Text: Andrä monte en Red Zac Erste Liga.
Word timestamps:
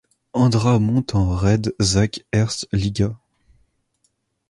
Andrä 0.33 0.79
monte 0.79 1.13
en 1.15 1.35
Red 1.35 1.75
Zac 1.79 2.25
Erste 2.33 2.67
Liga. 2.73 3.19